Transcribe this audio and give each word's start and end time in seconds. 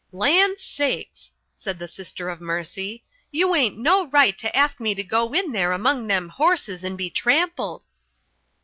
"Land 0.11 0.59
sakes!" 0.59 1.31
said 1.53 1.77
the 1.77 1.87
Sister 1.87 2.27
of 2.29 2.41
Mercy. 2.41 3.03
"You 3.29 3.53
ain't 3.53 3.77
no 3.77 4.07
right 4.07 4.35
to 4.39 4.57
ask 4.57 4.79
me 4.79 4.95
to 4.95 5.03
go 5.03 5.31
in 5.31 5.51
there 5.51 5.73
among 5.73 6.07
them 6.07 6.29
horses 6.29 6.83
and 6.83 6.97
be 6.97 7.11
trampled." 7.11 7.85